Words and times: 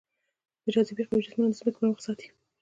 د 0.63 0.65
جاذبې 0.73 1.03
قوه 1.09 1.23
جسمونه 1.23 1.49
د 1.51 1.55
ځمکې 1.59 1.79
پر 1.79 1.87
مخ 1.91 1.99
ساتي. 2.05 2.27